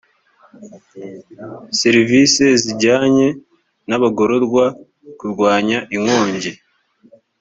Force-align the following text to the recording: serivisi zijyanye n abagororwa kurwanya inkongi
serivisi 1.79 2.45
zijyanye 2.63 3.27
n 3.89 3.91
abagororwa 3.97 4.65
kurwanya 5.19 5.79
inkongi 5.95 6.51